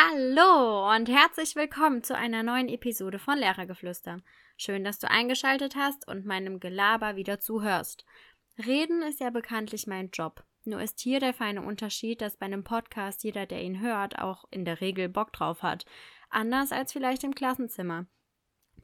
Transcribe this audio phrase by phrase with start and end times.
[0.00, 4.22] Hallo und herzlich willkommen zu einer neuen Episode von Lehrergeflüster.
[4.56, 8.04] Schön, dass du eingeschaltet hast und meinem Gelaber wieder zuhörst.
[8.64, 10.44] Reden ist ja bekanntlich mein Job.
[10.64, 14.44] Nur ist hier der feine Unterschied, dass bei einem Podcast jeder, der ihn hört, auch
[14.52, 15.84] in der Regel Bock drauf hat.
[16.30, 18.06] Anders als vielleicht im Klassenzimmer.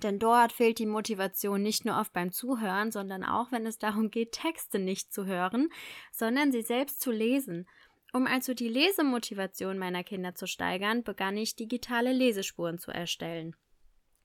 [0.03, 4.11] Denn dort fehlt die Motivation nicht nur oft beim Zuhören, sondern auch, wenn es darum
[4.11, 5.69] geht, Texte nicht zu hören,
[6.11, 7.69] sondern sie selbst zu lesen.
[8.15, 13.57] Um also die Lesemotivation meiner Kinder zu steigern, begann ich digitale Lesespuren zu erstellen.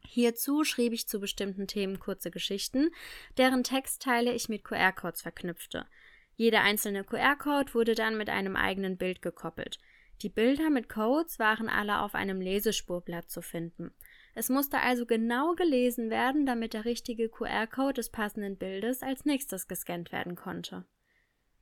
[0.05, 2.91] Hierzu schrieb ich zu bestimmten Themen kurze Geschichten,
[3.39, 5.87] deren Textteile ich mit QR-Codes verknüpfte.
[6.35, 9.79] Jeder einzelne QR-Code wurde dann mit einem eigenen Bild gekoppelt.
[10.21, 13.91] Die Bilder mit Codes waren alle auf einem Lesespurblatt zu finden.
[14.35, 19.67] Es musste also genau gelesen werden, damit der richtige QR-Code des passenden Bildes als nächstes
[19.67, 20.85] gescannt werden konnte.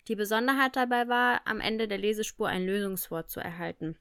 [0.08, 3.97] Die Besonderheit dabei war, am Ende der Lesespur ein Lösungswort zu erhalten.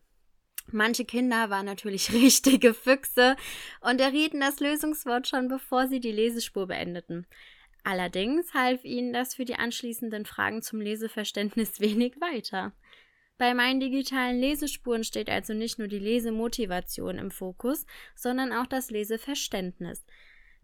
[0.70, 3.36] Manche Kinder waren natürlich richtige Füchse
[3.80, 7.27] und errieten das Lösungswort schon bevor sie die Lesespur beendeten.
[7.84, 12.72] Allerdings half ihnen das für die anschließenden Fragen zum Leseverständnis wenig weiter.
[13.38, 17.84] Bei meinen digitalen Lesespuren steht also nicht nur die Lesemotivation im Fokus,
[18.14, 20.06] sondern auch das Leseverständnis.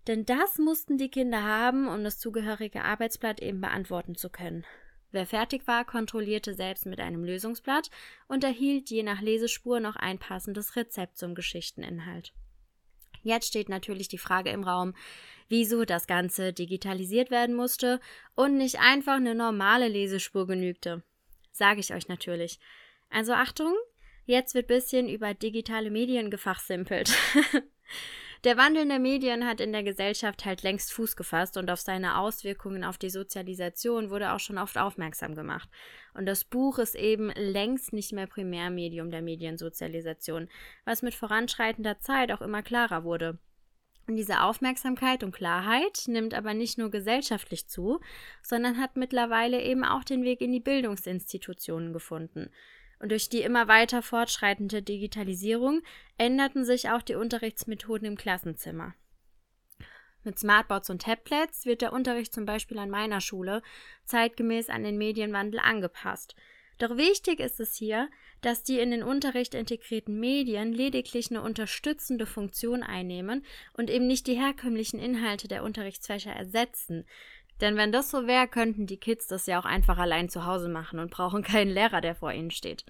[0.06, 4.64] Denn das mussten die Kinder haben, um das zugehörige Arbeitsblatt eben beantworten zu können.
[5.12, 7.91] Wer fertig war, kontrollierte selbst mit einem Lösungsblatt
[8.28, 12.32] und erhielt je nach Lesespur noch ein passendes Rezept zum Geschichteninhalt.
[13.22, 14.94] Jetzt steht natürlich die Frage im Raum,
[15.48, 18.00] wieso das Ganze digitalisiert werden musste
[18.34, 21.02] und nicht einfach eine normale Lesespur genügte.
[21.52, 22.58] Sage ich euch natürlich.
[23.10, 23.74] Also Achtung,
[24.24, 27.12] jetzt wird bisschen über digitale Medien gefachsimpelt.
[28.44, 32.18] Der Wandel der Medien hat in der Gesellschaft halt längst Fuß gefasst und auf seine
[32.18, 35.68] Auswirkungen auf die Sozialisation wurde auch schon oft aufmerksam gemacht.
[36.12, 40.48] Und das Buch ist eben längst nicht mehr Primärmedium der Mediensozialisation,
[40.84, 43.38] was mit voranschreitender Zeit auch immer klarer wurde.
[44.08, 48.00] Und diese Aufmerksamkeit und Klarheit nimmt aber nicht nur gesellschaftlich zu,
[48.42, 52.50] sondern hat mittlerweile eben auch den Weg in die Bildungsinstitutionen gefunden.
[53.02, 55.82] Und durch die immer weiter fortschreitende Digitalisierung
[56.18, 58.94] änderten sich auch die Unterrichtsmethoden im Klassenzimmer.
[60.22, 63.60] Mit Smartboards und Tablets wird der Unterricht zum Beispiel an meiner Schule
[64.04, 66.36] zeitgemäß an den Medienwandel angepasst.
[66.78, 68.08] Doch wichtig ist es hier,
[68.40, 74.28] dass die in den Unterricht integrierten Medien lediglich eine unterstützende Funktion einnehmen und eben nicht
[74.28, 77.04] die herkömmlichen Inhalte der Unterrichtsfächer ersetzen.
[77.62, 80.69] Denn wenn das so wäre, könnten die Kids das ja auch einfach allein zu Hause
[80.69, 82.84] machen und brauchen keinen Lehrer, der vor ihnen steht.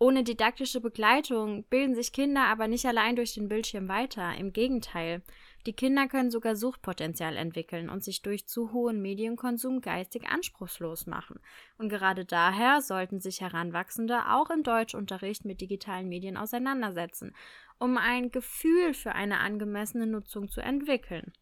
[0.00, 4.34] Ohne didaktische Begleitung bilden sich Kinder aber nicht allein durch den Bildschirm weiter.
[4.38, 5.22] Im Gegenteil.
[5.66, 11.40] Die Kinder können sogar Suchtpotenzial entwickeln und sich durch zu hohen Medienkonsum geistig anspruchslos machen.
[11.76, 17.34] Und gerade daher sollten sich Heranwachsende auch im Deutschunterricht mit digitalen Medien auseinandersetzen,
[17.78, 21.32] um ein Gefühl für eine angemessene Nutzung zu entwickeln.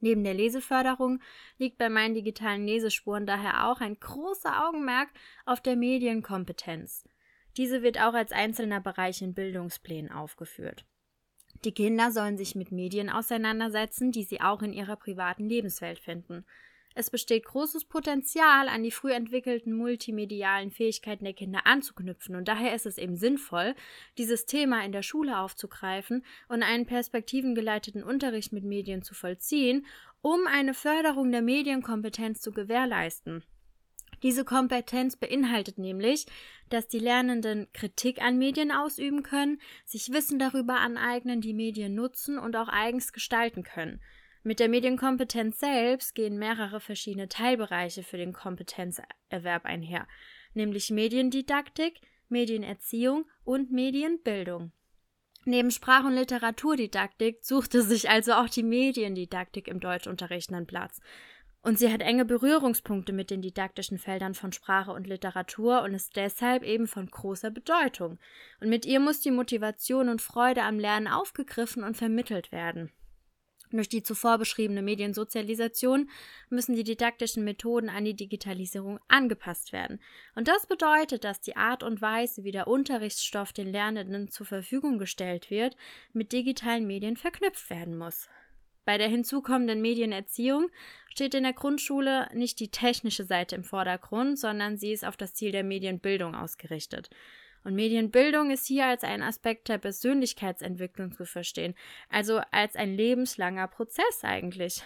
[0.00, 1.20] Neben der Leseförderung
[1.58, 5.08] liegt bei meinen digitalen Lesespuren daher auch ein großer Augenmerk
[5.44, 7.04] auf der Medienkompetenz.
[7.56, 10.86] Diese wird auch als einzelner Bereich in Bildungsplänen aufgeführt.
[11.64, 16.44] Die Kinder sollen sich mit Medien auseinandersetzen, die sie auch in ihrer privaten Lebenswelt finden.
[16.94, 22.74] Es besteht großes Potenzial, an die früh entwickelten multimedialen Fähigkeiten der Kinder anzuknüpfen, und daher
[22.74, 23.74] ist es eben sinnvoll,
[24.16, 29.86] dieses Thema in der Schule aufzugreifen und einen perspektivengeleiteten Unterricht mit Medien zu vollziehen,
[30.22, 33.44] um eine Förderung der Medienkompetenz zu gewährleisten.
[34.22, 36.26] Diese Kompetenz beinhaltet nämlich,
[36.70, 42.38] dass die Lernenden Kritik an Medien ausüben können, sich Wissen darüber aneignen, die Medien nutzen
[42.38, 44.00] und auch eigens gestalten können.
[44.42, 50.06] Mit der Medienkompetenz selbst gehen mehrere verschiedene Teilbereiche für den Kompetenzerwerb einher,
[50.54, 54.72] nämlich Mediendidaktik, Medienerziehung und Medienbildung.
[55.44, 61.00] Neben Sprach- und Literaturdidaktik suchte sich also auch die Mediendidaktik im Deutschunterricht einen Platz.
[61.62, 66.16] Und sie hat enge Berührungspunkte mit den didaktischen Feldern von Sprache und Literatur und ist
[66.16, 68.18] deshalb eben von großer Bedeutung.
[68.60, 72.92] Und mit ihr muss die Motivation und Freude am Lernen aufgegriffen und vermittelt werden.
[73.70, 76.08] Durch die zuvor beschriebene Mediensozialisation
[76.48, 80.00] müssen die didaktischen Methoden an die Digitalisierung angepasst werden.
[80.34, 84.98] Und das bedeutet, dass die Art und Weise, wie der Unterrichtsstoff den Lernenden zur Verfügung
[84.98, 85.76] gestellt wird,
[86.12, 88.28] mit digitalen Medien verknüpft werden muss.
[88.86, 90.70] Bei der hinzukommenden Medienerziehung
[91.10, 95.34] steht in der Grundschule nicht die technische Seite im Vordergrund, sondern sie ist auf das
[95.34, 97.10] Ziel der Medienbildung ausgerichtet.
[97.64, 101.74] Und Medienbildung ist hier als ein Aspekt der Persönlichkeitsentwicklung zu verstehen,
[102.08, 104.82] also als ein lebenslanger Prozess eigentlich.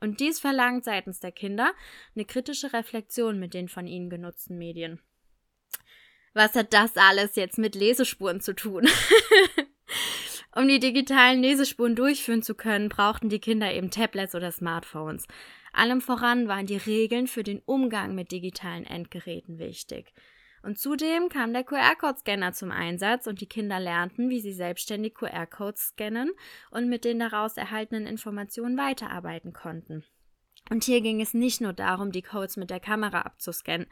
[0.00, 1.72] Und dies verlangt seitens der Kinder
[2.14, 5.00] eine kritische Reflexion mit den von ihnen genutzten Medien.
[6.34, 8.88] Was hat das alles jetzt mit Lesespuren zu tun?
[10.54, 15.26] um die digitalen Lesespuren durchführen zu können, brauchten die Kinder eben Tablets oder Smartphones.
[15.72, 20.12] Allem voran waren die Regeln für den Umgang mit digitalen Endgeräten wichtig.
[20.62, 25.88] Und zudem kam der QR-Code-Scanner zum Einsatz und die Kinder lernten, wie sie selbstständig QR-Codes
[25.88, 26.30] scannen
[26.70, 30.04] und mit den daraus erhaltenen Informationen weiterarbeiten konnten.
[30.70, 33.86] Und hier ging es nicht nur darum, die Codes mit der Kamera abzuscannen.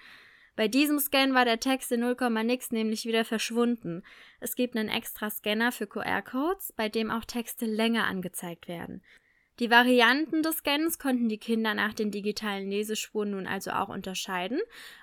[0.56, 4.02] Bei diesem Scan war der Text in 0, nix nämlich wieder verschwunden.
[4.40, 9.02] Es gibt einen extra Scanner für QR-Codes, bei dem auch Texte länger angezeigt werden.
[9.58, 14.60] Die Varianten des Scans konnten die Kinder nach den digitalen Lesespuren nun also auch unterscheiden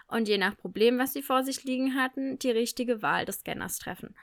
[0.07, 3.79] und je nach Problem, was sie vor sich liegen hatten, die richtige Wahl des Scanners
[3.79, 4.15] treffen.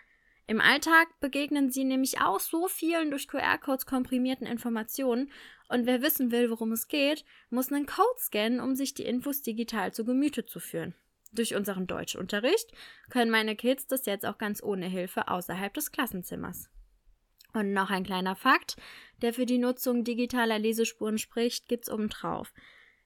[0.47, 5.33] Im Alltag begegnen sie nämlich auch so vielen durch QR-Codes komprimierten Informationen
[5.69, 9.43] und wer wissen will, worum es geht, muss einen Code scannen, um sich die Infos
[9.43, 10.95] digital zu Gemüte zu führen.
[11.33, 12.73] Durch unseren Deutschunterricht
[13.09, 16.69] können meine Kids das jetzt auch ganz ohne Hilfe außerhalb des Klassenzimmers.
[17.53, 18.77] Und noch ein kleiner Fakt,
[19.23, 22.53] der für die Nutzung digitaler Lesespuren spricht, gibt's obendrauf.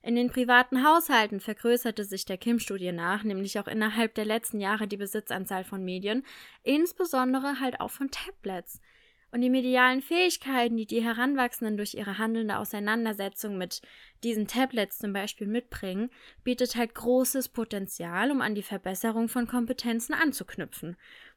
[0.02, 4.87] In den privaten Haushalten vergrößerte sich der Kim-Studie nach, nämlich auch innerhalb der letzten Jahre
[4.87, 6.26] die Besitzanzahl von Medien,
[6.62, 8.82] insbesondere halt auch von Tablets.
[9.35, 13.81] Und die medialen Fähigkeiten, die die Heranwachsenden durch ihre handelnde Auseinandersetzung mit
[14.23, 16.11] diesen Tablets zum Beispiel mitbringen,
[16.44, 20.96] bietet halt großes Potenzial, um an die Verbesserung von Kompetenzen anzuknüpfen.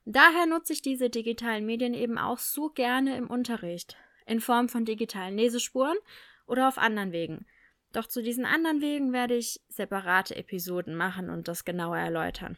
[0.09, 4.85] Daher nutze ich diese digitalen Medien eben auch so gerne im Unterricht, in Form von
[4.85, 5.97] digitalen Lesespuren
[6.45, 7.45] oder auf anderen Wegen.
[7.91, 12.57] Doch zu diesen anderen Wegen werde ich separate Episoden machen und das genauer erläutern.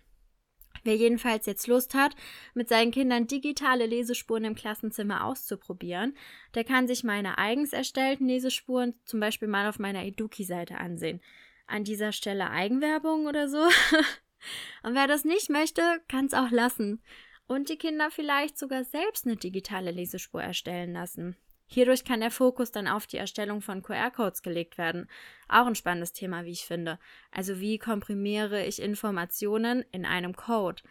[0.84, 2.16] Wer jedenfalls jetzt Lust hat,
[2.54, 6.16] mit seinen Kindern digitale Lesespuren im Klassenzimmer auszuprobieren,
[6.54, 11.19] der kann sich meine eigens erstellten Lesespuren zum Beispiel mal auf meiner Eduki-Seite ansehen.
[11.66, 13.63] An dieser Stelle Eigenwerbung oder so.
[14.84, 17.01] Und wer das nicht möchte, kann es auch lassen
[17.50, 21.36] und die Kinder vielleicht sogar selbst eine digitale Lesespur erstellen lassen.
[21.66, 25.07] Hierdurch kann der Fokus dann auf die Erstellung von QR-Codes gelegt werden.
[25.48, 27.00] Auch ein spannendes Thema, wie ich finde.
[27.31, 30.81] Also wie komprimiere ich Informationen in einem Code?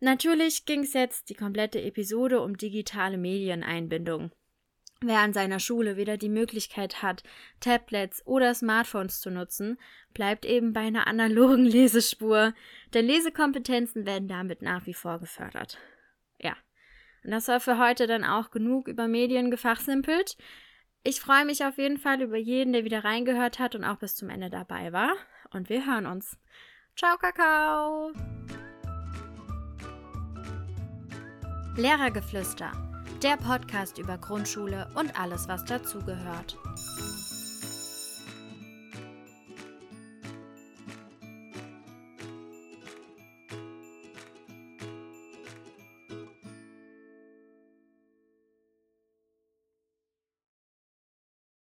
[0.00, 4.32] Natürlich ging es jetzt die komplette Episode um digitale Medieneinbindung.
[5.02, 7.22] Wer an seiner Schule weder die Möglichkeit hat,
[7.60, 9.78] Tablets oder Smartphones zu nutzen,
[10.14, 12.54] bleibt eben bei einer analogen Lesespur,
[12.94, 15.78] denn Lesekompetenzen werden damit nach wie vor gefördert.
[16.40, 16.56] Ja,
[17.24, 20.38] und das war für heute dann auch genug über Medien gefachsimpelt.
[21.02, 24.16] Ich freue mich auf jeden Fall über jeden, der wieder reingehört hat und auch bis
[24.16, 25.12] zum Ende dabei war.
[25.50, 26.38] Und wir hören uns.
[26.96, 28.12] Ciao, Kakao!
[31.76, 32.85] Lehrergeflüster
[33.22, 36.58] der Podcast über Grundschule und alles, was dazugehört.